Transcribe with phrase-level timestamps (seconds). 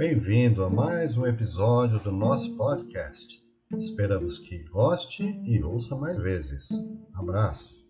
[0.00, 3.38] Bem-vindo a mais um episódio do nosso podcast.
[3.76, 6.70] Esperamos que goste e ouça mais vezes.
[7.12, 7.86] Abraço.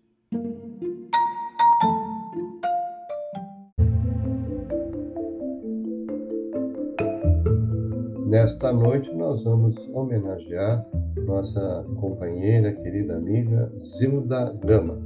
[8.27, 10.85] Nesta noite nós vamos homenagear
[11.25, 15.01] nossa companheira, querida amiga Zilda Gama,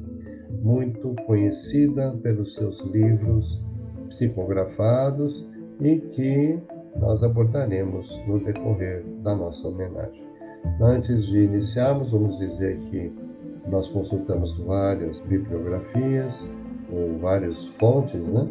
[0.63, 3.61] muito conhecida pelos seus livros
[4.09, 5.47] psicografados
[5.79, 6.59] e que
[6.99, 10.23] nós abordaremos no decorrer da nossa homenagem.
[10.81, 13.11] Antes de iniciarmos, vamos dizer que
[13.69, 16.47] nós consultamos várias bibliografias,
[16.91, 18.47] ou várias fontes, né?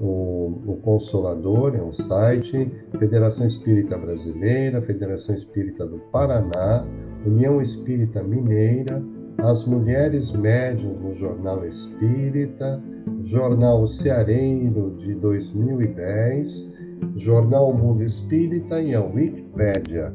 [0.00, 6.84] O, o, Consolador é um site, Federação Espírita Brasileira, Federação Espírita do Paraná,
[7.24, 9.00] União Espírita Mineira,
[9.38, 12.82] As Mulheres Médiuns no Jornal Espírita,
[13.24, 16.72] Jornal Ceareiro de 2010,
[17.16, 20.12] Jornal Mundo Espírita e a Wikipédia.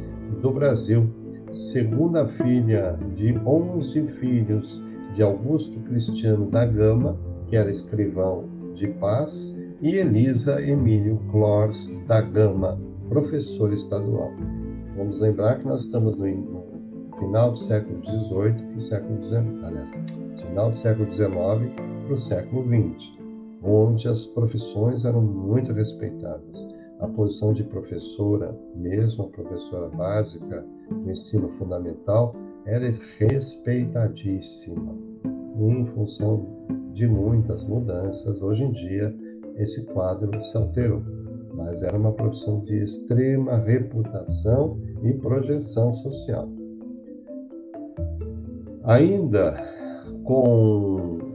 [0.43, 1.09] do Brasil,
[1.51, 4.79] segunda filha de 11 filhos
[5.15, 7.17] de Augusto Cristiano da Gama,
[7.47, 8.45] que era escrivão
[8.75, 12.79] de paz, e Elisa Emílio Clors da Gama,
[13.09, 14.31] professor estadual.
[14.95, 16.63] Vamos lembrar que nós estamos no
[17.17, 19.89] final do século XVIII para o século XIX, aliás,
[20.35, 21.31] final do século XIX
[22.05, 23.20] para o século XX
[23.63, 26.67] onde as profissões eram muito respeitadas.
[26.99, 32.35] A posição de professora, mesmo a professora básica do ensino fundamental,
[32.65, 32.85] era
[33.17, 34.95] respeitadíssima.
[35.59, 36.45] em função
[36.93, 39.15] de muitas mudanças, hoje em dia
[39.57, 41.01] esse quadro se alterou,
[41.53, 46.49] mas era uma profissão de extrema reputação e projeção social.
[48.83, 49.55] Ainda
[50.23, 51.31] com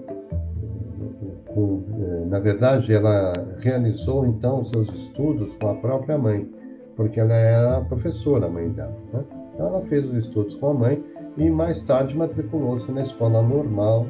[1.57, 1.83] com,
[2.27, 6.49] na verdade, ela realizou então seus estudos com a própria mãe,
[6.95, 8.97] porque ela era professora, a mãe dela.
[9.13, 9.25] Né?
[9.55, 11.05] Então, ela fez os estudos com a mãe
[11.37, 14.07] e mais tarde matriculou-se na Escola Normal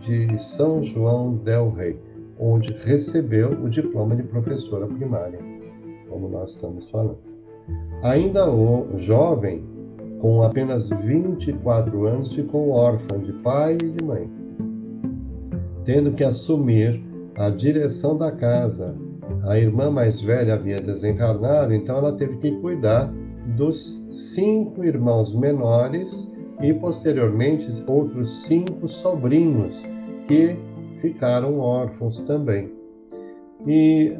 [0.00, 1.98] de São João del Rei,
[2.38, 5.38] onde recebeu o diploma de professora primária,
[6.08, 7.18] como nós estamos falando.
[8.02, 9.64] Ainda o jovem,
[10.20, 14.40] com apenas 24 anos, ficou órfã de pai e de mãe
[15.84, 17.02] tendo que assumir
[17.40, 18.94] a direção da casa.
[19.44, 23.10] A irmã mais velha havia desencarnado, então ela teve que cuidar
[23.56, 26.30] dos cinco irmãos menores
[26.60, 29.82] e, posteriormente, outros cinco sobrinhos
[30.28, 30.54] que
[31.00, 32.79] ficaram órfãos também.
[33.66, 34.16] E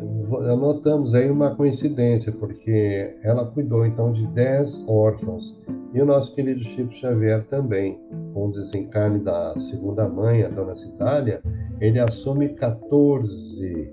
[0.59, 5.59] notamos aí uma coincidência, porque ela cuidou então de dez órfãos.
[5.93, 7.99] E o nosso querido Chico Xavier também,
[8.33, 11.43] com o desencarne da segunda mãe, a dona Citália,
[11.81, 13.93] ele assume 14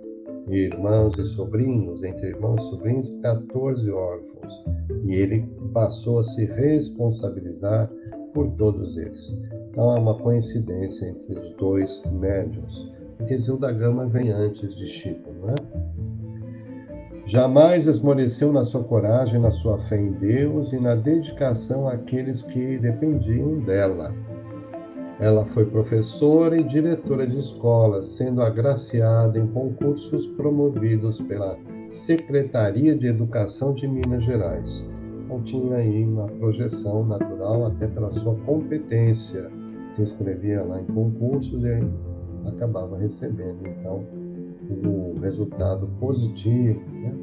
[0.50, 4.64] irmãos e sobrinhos, entre irmãos e sobrinhos, 14 órfãos.
[5.06, 7.90] E ele passou a se responsabilizar
[8.34, 9.36] por todos eles.
[9.70, 15.27] Então é uma coincidência entre os dois médiums, porque Zilda Gama vem antes de Chico,
[15.48, 15.88] não é?
[17.28, 22.78] Jamais esmoreceu na sua coragem, na sua fé em Deus e na dedicação àqueles que
[22.78, 24.14] dependiam dela.
[25.20, 31.58] Ela foi professora e diretora de escola, sendo agraciada em concursos promovidos pela
[31.90, 34.86] Secretaria de Educação de Minas Gerais.
[35.26, 39.52] Então tinha aí uma projeção natural até pela sua competência.
[39.96, 41.84] Se inscrevia lá em concursos e
[42.48, 44.06] acabava recebendo então
[44.70, 46.82] o resultado positivo.
[46.92, 47.14] Né?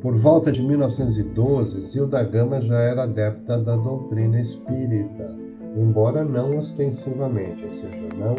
[0.00, 7.62] Por volta de 1912, Zilda Gama já era adepta da doutrina espírita embora não ostensivamente,
[7.64, 8.34] ou seja, não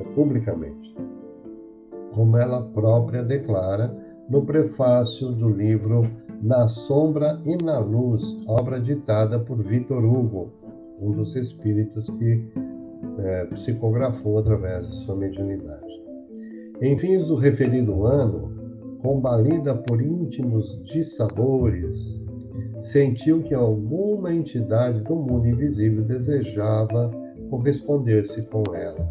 [0.00, 0.96] é, publicamente.
[2.14, 3.94] Como ela própria declara,
[4.28, 6.10] no prefácio do livro
[6.42, 10.50] Na Sombra e na Luz, obra ditada por Vitor Hugo,
[11.00, 12.50] um dos espíritos que
[13.18, 15.87] é, psicografou através de sua mediunidade.
[16.80, 18.52] Em fins do referido ano,
[19.02, 22.20] combalida por íntimos dissabores,
[22.78, 27.10] sentiu que alguma entidade do mundo invisível desejava
[27.50, 29.08] corresponder-se com ela.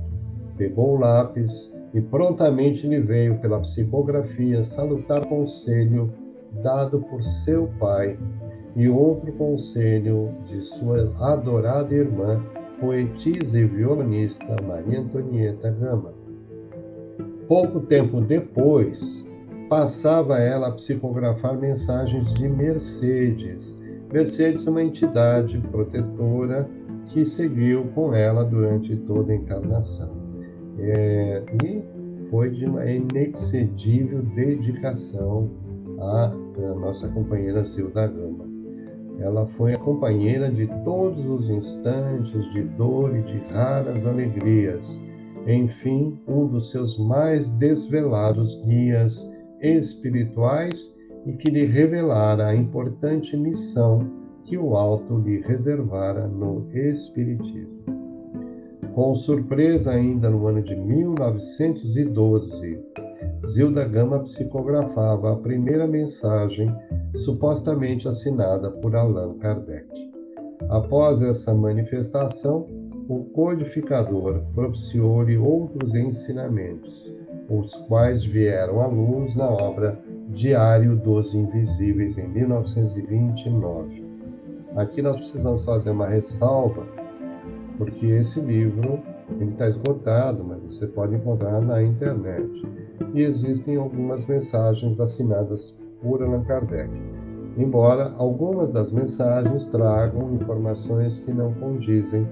[0.56, 6.14] Pegou o lápis e prontamente lhe veio pela psicografia salutar conselho
[6.64, 8.18] dado por seu pai
[8.78, 12.42] e outro conselho de sua adorada irmã,
[12.80, 16.17] poetisa e violonista Maria Antonieta Gama.
[17.48, 19.26] Pouco tempo depois,
[19.70, 23.80] passava ela a psicografar mensagens de Mercedes.
[24.12, 26.70] Mercedes uma entidade protetora
[27.08, 30.12] que seguiu com ela durante toda a encarnação.
[30.78, 31.84] É, e
[32.30, 35.50] foi de uma inexcedível dedicação
[36.00, 38.46] à, à nossa companheira Zilda Gama.
[39.20, 45.02] Ela foi a companheira de todos os instantes de dor e de raras alegrias.
[45.48, 50.94] Enfim, um dos seus mais desvelados guias espirituais
[51.26, 54.12] e que lhe revelara a importante missão
[54.44, 57.78] que o alto lhe reservara no Espiritismo.
[58.94, 62.78] Com surpresa, ainda no ano de 1912,
[63.46, 66.70] Zilda Gama psicografava a primeira mensagem
[67.16, 69.88] supostamente assinada por Allan Kardec.
[70.70, 72.66] Após essa manifestação,
[73.10, 77.14] o codificador propiciou-lhe outros ensinamentos,
[77.50, 79.98] os quais vieram à luz na obra
[80.30, 84.06] Diário dos Invisíveis, em 1929.
[84.76, 86.86] Aqui nós precisamos fazer uma ressalva,
[87.78, 89.00] porque esse livro
[89.40, 92.62] está esgotado, mas você pode encontrar na internet.
[93.14, 96.92] E existem algumas mensagens assinadas por Allan Kardec,
[97.58, 102.28] embora algumas das mensagens tragam informações que não condizem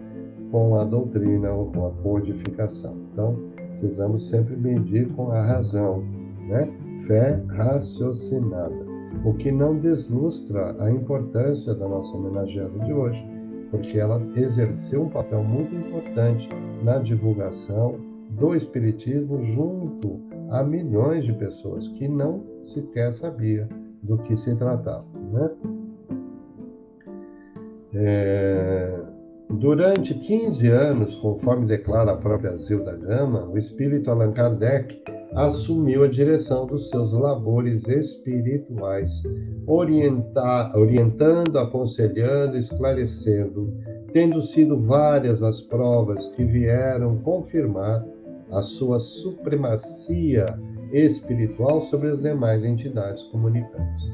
[0.55, 2.95] com a doutrina ou com a codificação.
[3.11, 3.35] Então,
[3.71, 6.01] precisamos sempre medir com a razão,
[6.47, 6.71] né?
[7.05, 8.73] Fé raciocinada,
[9.25, 13.21] o que não deslustra a importância da nossa homenageada de hoje,
[13.69, 16.47] porque ela exerceu um papel muito importante
[16.85, 17.99] na divulgação
[18.29, 20.21] do Espiritismo junto
[20.51, 23.67] a milhões de pessoas que não sequer sabia
[24.01, 25.03] do que se tratava,
[25.33, 25.51] né?
[27.93, 29.14] É,
[29.49, 35.01] Durante 15 anos, conforme declara a própria Zilda Gama, o espírito Allan Kardec
[35.35, 39.21] assumiu a direção dos seus labores espirituais,
[39.67, 43.71] orientando, aconselhando, esclarecendo,
[44.11, 48.03] tendo sido várias as provas que vieram confirmar
[48.51, 50.45] a sua supremacia
[50.91, 54.11] espiritual sobre as demais entidades comunicantes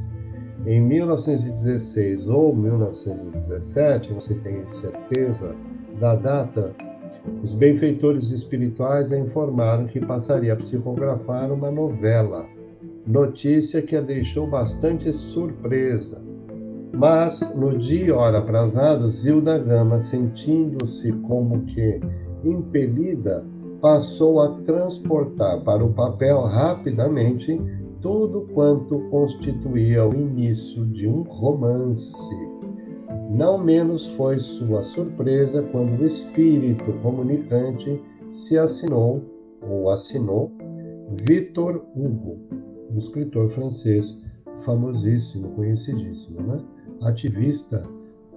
[0.66, 5.56] em 1916 ou 1917, você tem certeza
[6.00, 6.76] da data,
[7.44, 12.46] os benfeitores espirituais a informaram que passaria a psicografar uma novela,
[13.06, 16.22] notícia que a deixou bastante surpresa.
[16.94, 22.00] Mas, no dia e hora aprazado, Zilda Gama, sentindo-se como que
[22.44, 23.46] impelida,
[23.82, 27.60] passou a transportar para o papel rapidamente
[28.02, 32.36] tudo quanto constituía o início de um romance.
[33.30, 39.24] Não menos foi sua surpresa quando o espírito comunicante se assinou,
[39.62, 40.52] ou assinou,
[41.28, 42.40] Victor Hugo,
[42.92, 44.18] um escritor francês
[44.66, 46.60] famosíssimo, conhecidíssimo, né?
[47.04, 47.86] ativista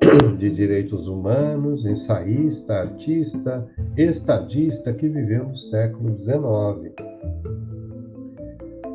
[0.39, 3.67] de direitos humanos, ensaísta, artista,
[3.97, 6.95] estadista que viveu no século XIX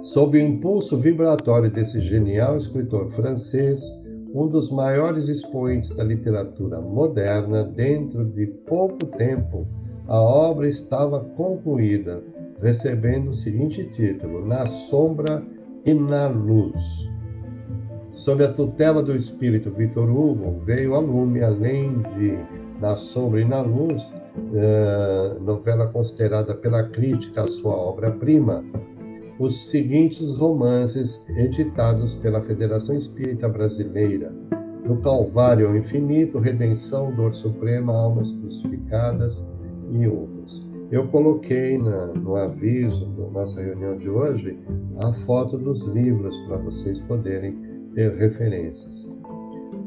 [0.10, 3.80] Sob o impulso vibratório desse genial escritor francês,
[4.34, 9.68] um dos maiores expoentes da literatura moderna, dentro de pouco tempo,
[10.08, 12.24] a obra estava concluída,
[12.60, 15.44] recebendo o seguinte título: Na Sombra
[15.86, 17.08] e na Luz.
[18.13, 22.36] Sob a tutela do espírito Victor Hugo, veio a lume, além de
[22.82, 28.66] Na Sombra e na Luz, uh, novela considerada pela crítica a sua obra-prima,
[29.39, 34.34] os seguintes romances editados pela Federação Espírita Brasileira:
[34.86, 39.43] Do Calvário ao Infinito, Redenção, Dor Suprema, Almas Crucificadas
[39.91, 40.67] e outros.
[40.91, 44.60] Eu coloquei na, no aviso da nossa reunião de hoje
[45.03, 47.58] a foto dos livros para vocês poderem
[47.96, 49.10] ter referências.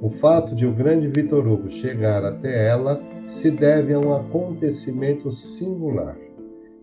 [0.01, 5.31] O fato de o grande Vitor Hugo chegar até ela se deve a um acontecimento
[5.33, 6.17] singular.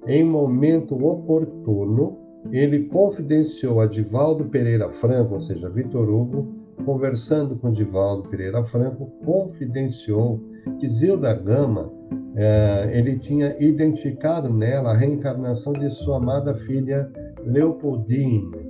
[0.07, 2.18] Em momento oportuno,
[2.51, 6.47] ele confidenciou a Divaldo Pereira Franco, ou seja, Vitor Hugo,
[6.85, 10.41] conversando com Divaldo Pereira Franco, confidenciou
[10.79, 11.91] que Zilda Gama
[12.35, 17.11] é, ele tinha identificado nela a reencarnação de sua amada filha
[17.45, 18.69] Leopoldine,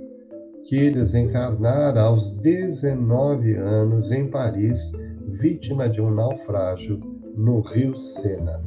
[0.64, 4.92] que desencarnara aos 19 anos em Paris,
[5.28, 7.00] vítima de um naufrágio
[7.36, 8.60] no rio Sena.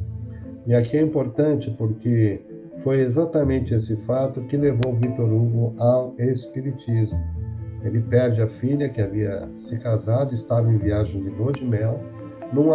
[0.66, 2.40] E aqui é importante porque
[2.84, 7.18] foi exatamente esse fato que levou Vitor Hugo ao espiritismo.
[7.82, 11.98] Ele perde a filha que havia se casado, estava em viagem de lua de mel,
[12.52, 12.68] num,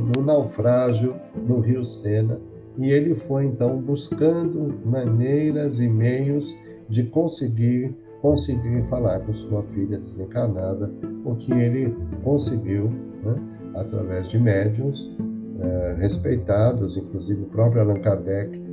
[0.00, 1.14] num naufrágio
[1.46, 2.38] no rio Sena,
[2.76, 6.54] e ele foi então buscando maneiras e meios
[6.88, 10.90] de conseguir conseguir falar com sua filha desencarnada,
[11.24, 12.90] o que ele conseguiu
[13.22, 13.36] né,
[13.74, 15.14] através de médiums
[15.60, 18.65] é, respeitados, inclusive o próprio Allan Kardec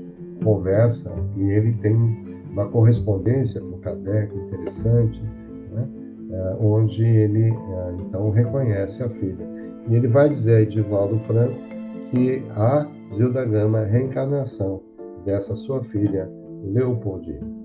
[0.44, 1.96] conversa e ele tem
[2.52, 5.22] uma correspondência com Kardec interessante,
[5.72, 5.88] né,
[6.32, 9.48] é, onde ele é, então reconhece a filha.
[9.90, 11.56] E ele vai dizer a Edivaldo Franco
[12.10, 14.82] que a Zilda Gama reencarnação
[15.26, 16.30] dessa sua filha,
[16.64, 17.64] Leopoldine.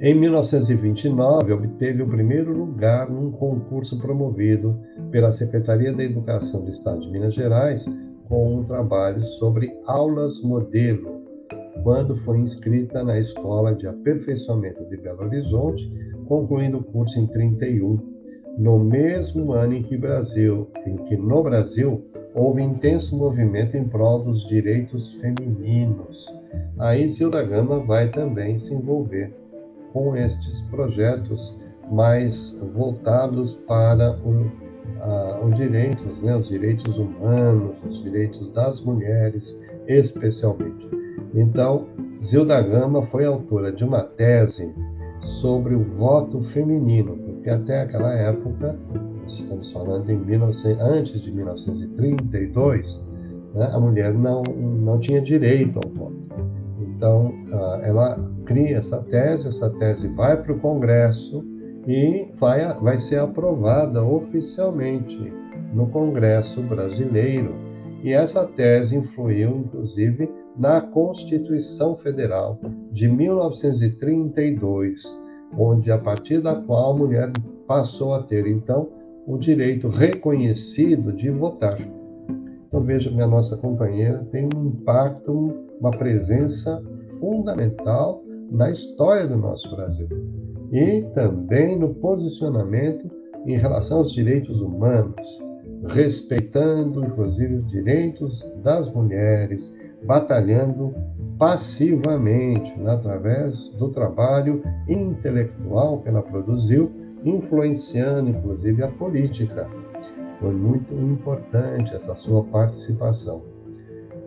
[0.00, 4.76] Em 1929, obteve o primeiro lugar num concurso promovido
[5.12, 7.86] pela Secretaria da Educação do Estado de Minas Gerais
[8.28, 11.22] com um trabalho sobre aulas modelo,
[11.82, 15.90] quando foi inscrita na Escola de Aperfeiçoamento de Belo Horizonte,
[16.26, 17.98] concluindo o curso em 31,
[18.58, 24.22] no mesmo ano em que Brasil, em que no Brasil houve intenso movimento em prol
[24.22, 26.26] dos direitos femininos.
[26.78, 29.34] Aí Zilda Gama vai também se envolver
[29.92, 31.54] com estes projetos
[31.90, 34.50] mais voltados para o,
[35.00, 40.88] a, os direitos, né, os direitos humanos, os direitos das mulheres, especialmente.
[41.34, 41.86] Então,
[42.24, 44.72] Zilda Gama foi autora de uma tese
[45.22, 48.78] sobre o voto feminino, porque até aquela época,
[49.26, 53.06] estamos falando em 19, antes de 1932,
[53.54, 56.22] né, a mulher não, não tinha direito ao voto.
[56.80, 57.32] Então,
[57.82, 61.44] ela cria essa tese, essa tese vai para o Congresso
[61.86, 65.32] e vai, vai ser aprovada oficialmente
[65.72, 67.54] no Congresso brasileiro.
[68.02, 72.58] E essa tese influiu, inclusive, na Constituição Federal
[72.90, 75.20] de 1932,
[75.56, 77.32] onde, a partir da qual a mulher
[77.66, 78.88] passou a ter, então,
[79.26, 81.78] o direito reconhecido de votar.
[82.66, 86.82] Então, veja que a nossa companheira tem um impacto, uma presença
[87.20, 90.08] fundamental na história do nosso Brasil
[90.72, 93.10] e também no posicionamento
[93.46, 95.42] em relação aos direitos humanos,
[95.88, 99.70] respeitando inclusive os direitos das mulheres,
[100.04, 100.94] batalhando
[101.38, 106.90] passivamente né, através do trabalho intelectual que ela produziu,
[107.22, 109.68] influenciando inclusive a política.
[110.40, 113.42] Foi muito importante essa sua participação.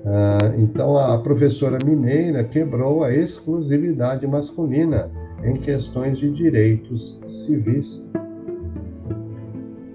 [0.06, 5.10] Ah, então, a professora mineira quebrou a exclusividade masculina
[5.46, 8.04] em questões de direitos civis.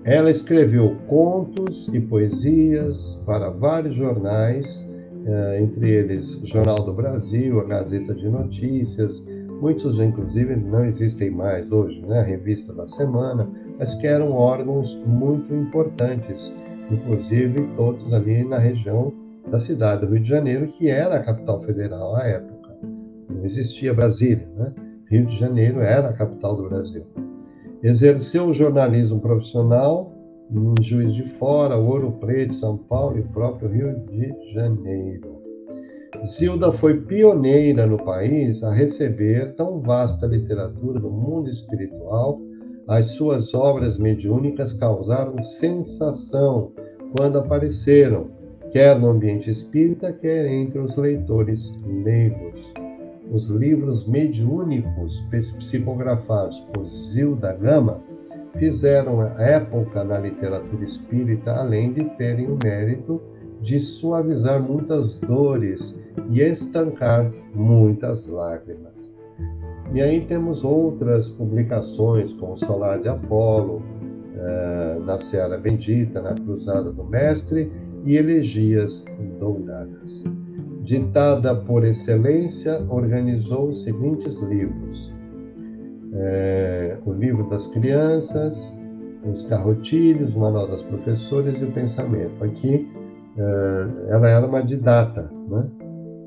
[0.04, 4.90] Ela escreveu contos e poesias para vários jornais,
[5.26, 9.22] ah, entre eles Jornal do Brasil, a Gazeta de Notícias,
[9.60, 12.20] muitos inclusive não existem mais hoje, né?
[12.20, 16.54] a Revista da Semana, mas que eram órgãos muito importantes,
[16.90, 19.12] inclusive todos ali na região
[19.50, 22.70] da cidade do Rio de Janeiro, que era a capital federal à época.
[23.28, 24.72] Não existia Brasília, né?
[25.10, 27.04] Rio de Janeiro era a capital do Brasil.
[27.82, 30.12] Exerceu o jornalismo profissional
[30.52, 35.40] em Juiz de Fora, Ouro Preto, São Paulo e próprio Rio de Janeiro.
[36.26, 42.40] Zilda foi pioneira no país a receber tão vasta literatura do mundo espiritual.
[42.86, 46.72] As suas obras mediúnicas causaram sensação
[47.16, 48.28] quando apareceram,
[48.70, 51.72] quer no ambiente espírita, quer entre os leitores
[52.04, 52.72] leigos.
[53.30, 58.00] Os livros mediúnicos psicografados por Zilda Gama
[58.56, 63.20] fizeram época na literatura espírita, além de terem o mérito
[63.62, 65.96] de suavizar muitas dores
[66.30, 68.94] e estancar muitas lágrimas.
[69.94, 73.82] E aí temos outras publicações, como Solar de Apolo,
[74.36, 77.70] eh, na Seara Bendita, na Cruzada do Mestre,
[78.04, 79.04] e elegias
[79.38, 80.24] douradas.
[80.80, 85.12] Ditada por excelência, organizou os seguintes livros:
[86.14, 88.56] é, o livro das crianças,
[89.24, 92.42] os carrotilhos, manual das professoras e o pensamento.
[92.42, 92.88] Aqui
[93.36, 95.68] é, ela era uma didata, né?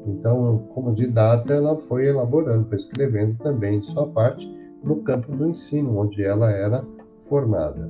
[0.05, 4.47] Então, como didata, ela foi elaborando, foi escrevendo também de sua parte
[4.83, 6.85] no campo do ensino, onde ela era
[7.23, 7.89] formada.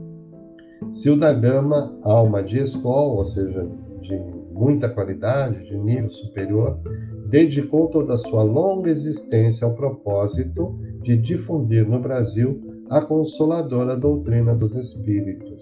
[0.95, 3.67] Zilda Gama, alma de escola, ou seja,
[4.01, 6.79] de muita qualidade, de nível superior,
[7.27, 14.53] dedicou toda a sua longa existência ao propósito de difundir no Brasil a consoladora doutrina
[14.53, 15.59] dos espíritos.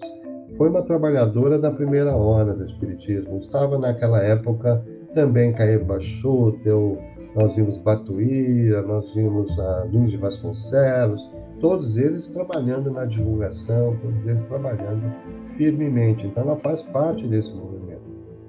[0.56, 3.38] Foi uma trabalhadora da primeira hora do espiritismo.
[3.38, 4.84] Estava naquela época
[5.14, 6.98] também Caio Bachutel,
[7.34, 11.30] nós vimos Batuíra, nós vimos a Lins de Vasconcelos,
[11.60, 15.10] todos eles trabalhando na divulgação, todos eles trabalhando
[15.56, 16.26] firmemente.
[16.26, 17.91] Então ela faz parte desse movimento.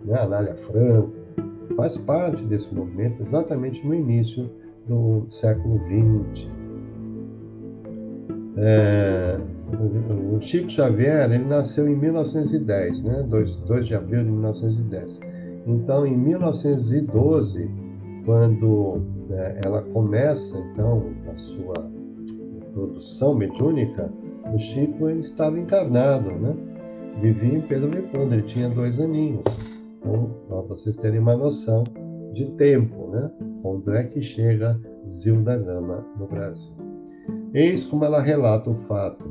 [0.05, 0.19] Né?
[0.19, 1.12] Anália Franco
[1.75, 4.50] faz parte desse movimento exatamente no início
[4.88, 6.48] do século XX.
[8.57, 9.39] É,
[10.31, 13.24] o Chico Xavier ele nasceu em 1910, né?
[13.27, 15.19] 2, 2 de abril de 1910.
[15.65, 17.69] Então, em 1912,
[18.25, 21.74] quando né, ela começa então a sua
[22.74, 24.12] produção mediúnica,
[24.53, 26.55] o Chico ele estava encarnado, né?
[27.22, 29.43] Vivia em Pedro Leopoldo, ele tinha dois aninhos.
[30.03, 31.83] Então, para vocês terem uma noção
[32.33, 33.31] de tempo, né?
[33.62, 36.74] Quando é que chega Zilda Gama no Brasil?
[37.53, 39.24] Eis como ela relata o fato.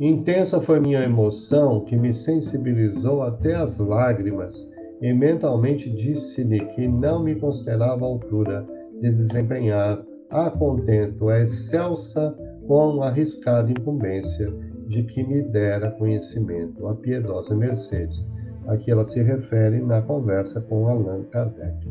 [0.00, 4.68] Intensa foi minha emoção que me sensibilizou até as lágrimas
[5.02, 8.66] e mentalmente disse-lhe que não me considerava a altura
[9.00, 12.34] de desempenhar a contento a excelsa
[12.66, 14.50] com arriscada incumbência
[14.88, 18.26] de que me dera conhecimento a piedosa Mercedes,
[18.66, 21.88] a que ela se refere na conversa com Allan Kardec.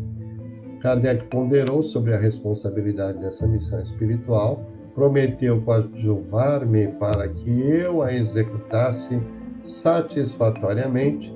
[0.81, 4.63] Kardec ponderou sobre a responsabilidade dessa missão espiritual,
[4.95, 9.21] prometeu coadjuvar-me para que eu a executasse
[9.63, 11.33] satisfatoriamente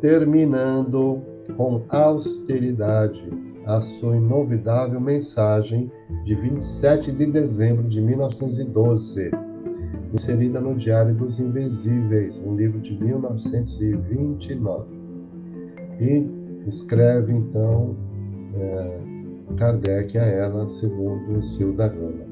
[0.00, 1.22] terminando
[1.56, 3.30] com austeridade
[3.66, 5.90] a sua inovidável mensagem
[6.24, 9.30] de 27 de dezembro de 1912,
[10.12, 14.84] inserida no Diário dos Invisíveis, um livro de 1929.
[16.00, 16.26] E
[16.68, 17.96] escreve então
[18.54, 18.98] é,
[19.56, 22.26] Kardec a ela, segundo o Gama.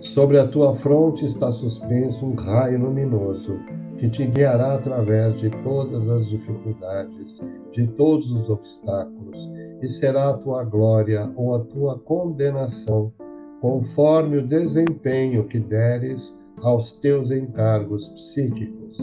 [0.00, 3.58] Sobre a tua fronte está suspenso um raio luminoso
[3.98, 9.50] que te guiará através de todas as dificuldades, de todos os obstáculos,
[9.82, 13.12] e será a tua glória ou a tua condenação,
[13.60, 18.98] conforme o desempenho que deres aos teus encargos psíquicos.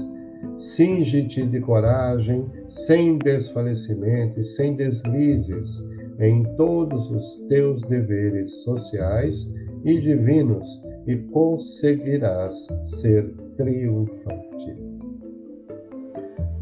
[0.58, 5.84] Singe-te de coragem, sem desfalecimento e sem deslizes
[6.20, 9.52] em todos os teus deveres sociais
[9.84, 14.76] e divinos, e conseguirás ser triunfante.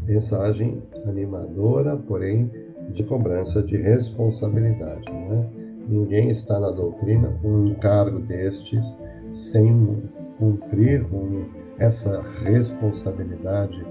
[0.06, 2.50] Mensagem animadora, porém
[2.90, 5.10] de cobrança de responsabilidade.
[5.10, 5.50] Né?
[5.88, 8.84] Ninguém está na doutrina com um encargo destes
[9.32, 10.02] sem
[10.44, 11.44] cumprir com
[11.78, 13.84] essa responsabilidade,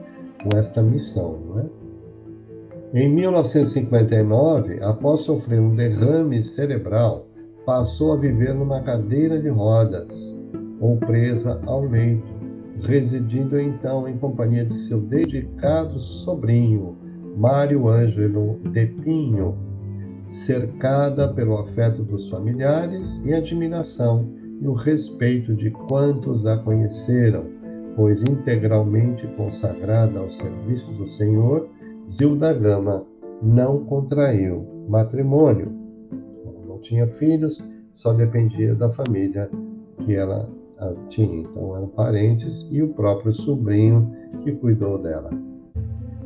[0.44, 1.40] com esta missão.
[1.56, 1.66] Né?
[2.94, 7.28] Em 1959, após sofrer um derrame cerebral,
[7.66, 10.38] passou a viver numa cadeira de rodas
[10.80, 12.34] ou presa ao leito
[12.82, 16.98] residindo então em companhia de seu dedicado sobrinho,
[17.38, 19.56] Mário Ângelo de Pinho,
[20.28, 27.46] cercada pelo afeto dos familiares e admiração e o respeito de quantos a conheceram,
[27.96, 31.68] pois integralmente consagrada ao serviço do Senhor,
[32.10, 33.06] Zilda Gama
[33.42, 35.72] não contraiu matrimônio.
[36.68, 37.64] Não tinha filhos,
[37.94, 39.50] só dependia da família
[40.06, 40.50] que ela
[41.10, 41.42] tinha.
[41.42, 44.12] Então eram parentes e o próprio sobrinho
[44.44, 45.30] que cuidou dela.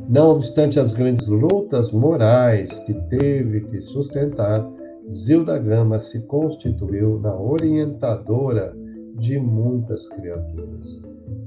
[0.08, 4.66] Não obstante as grandes lutas morais que teve que sustentar,
[5.10, 8.76] Zilda Gama se constituiu na orientadora
[9.14, 11.00] de muitas criaturas.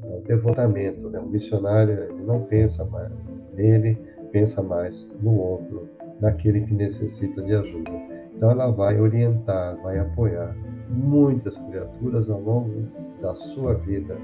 [0.03, 1.19] É o devotamento, né?
[1.19, 3.11] o missionário ele não pensa mais
[3.53, 3.99] nele,
[4.31, 5.87] pensa mais no outro,
[6.19, 7.91] naquele que necessita de ajuda.
[8.35, 10.57] Então ela vai orientar, vai apoiar
[10.89, 12.87] muitas criaturas ao longo
[13.21, 14.17] da sua vida.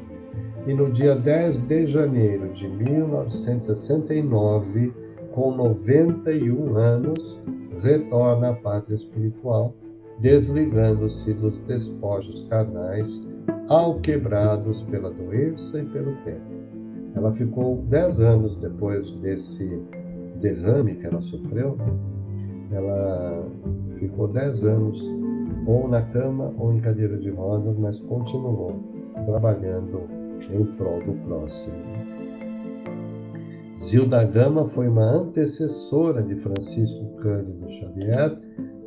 [0.65, 4.91] E no dia 10 de janeiro de 1969,
[5.31, 7.39] com 91 anos,
[7.81, 9.73] retorna à pátria espiritual,
[10.19, 13.27] desligando-se dos despojos carnais,
[13.69, 16.57] alquebrados pela doença e pelo tempo.
[17.15, 19.81] Ela ficou 10 anos depois desse
[20.39, 21.77] derrame que ela sofreu,
[22.71, 23.45] ela
[23.97, 25.03] ficou 10 anos
[25.65, 28.75] ou na cama ou em cadeira de rodas, mas continuou
[29.25, 30.03] trabalhando
[30.51, 32.06] em prol do próximo.
[33.83, 38.37] Zilda Gama foi uma antecessora de Francisco Cândido Xavier,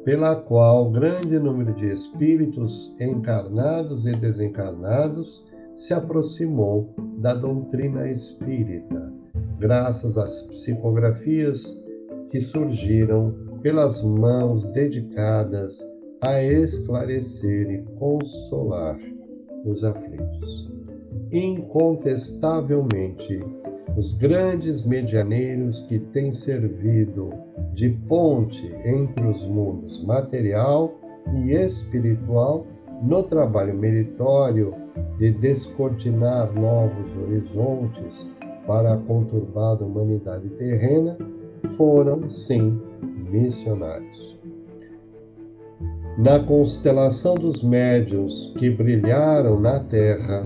[0.05, 5.45] pela qual grande número de espíritos encarnados e desencarnados
[5.79, 9.13] se aproximou da doutrina espírita,
[9.59, 11.81] graças às psicografias
[12.29, 15.79] que surgiram pelas mãos dedicadas
[16.23, 18.99] a esclarecer e consolar
[19.65, 20.71] os aflitos.
[21.33, 23.41] Incontestavelmente,
[23.97, 27.31] os grandes medianeiros que têm servido
[27.75, 30.99] de ponte entre os mundos material
[31.35, 32.67] e espiritual
[33.03, 34.75] no trabalho meritório
[35.19, 38.29] de descortinar novos horizontes
[38.67, 41.17] para a conturbada humanidade terrena,
[41.77, 42.81] foram, sim,
[43.31, 44.39] missionários.
[46.19, 50.45] Na constelação dos médiuns que brilharam na terra,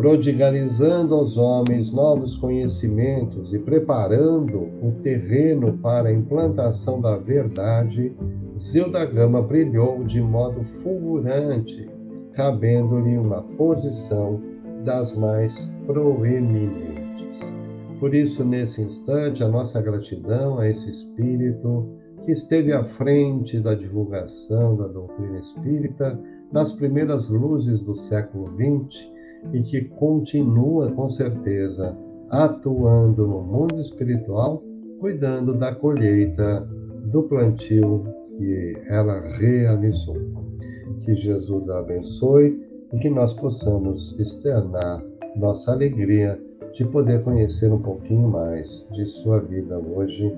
[0.00, 8.16] prodigalizando aos homens novos conhecimentos e preparando o terreno para a implantação da verdade,
[8.58, 11.86] Zilda Gama brilhou de modo fulgurante,
[12.32, 14.40] cabendo-lhe uma posição
[14.86, 17.54] das mais proeminentes.
[17.98, 21.86] Por isso, nesse instante, a nossa gratidão a esse espírito
[22.24, 26.18] que esteve à frente da divulgação da doutrina espírita
[26.50, 29.09] nas primeiras luzes do século XX
[29.52, 31.96] e que continua com certeza
[32.30, 34.62] atuando no mundo espiritual,
[35.00, 36.60] cuidando da colheita
[37.10, 38.04] do plantio
[38.36, 40.16] que ela realizou.
[41.00, 42.60] Que Jesus a abençoe
[42.92, 45.02] e que nós possamos externar
[45.36, 46.40] nossa alegria
[46.72, 50.34] de poder conhecer um pouquinho mais de sua vida hoje,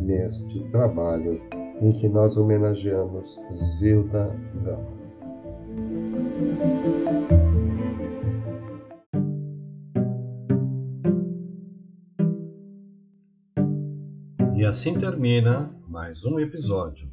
[0.00, 1.40] neste trabalho
[1.80, 5.01] em que nós homenageamos Zilda Gama.
[14.72, 17.06] Assim termina mais um episódio.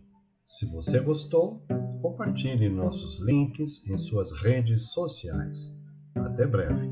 [0.45, 1.61] Se você gostou,
[2.01, 5.75] compartilhe nossos links em suas redes sociais.
[6.15, 6.89] Até breve.